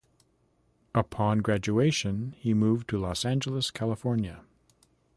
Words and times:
Upon 0.95 1.41
graduation, 1.43 2.33
he 2.39 2.55
moved 2.55 2.89
to 2.89 2.97
Los 2.97 3.23
Angeles, 3.23 3.69
California. 3.69 4.41